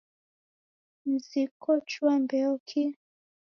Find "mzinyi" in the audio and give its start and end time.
1.09-1.41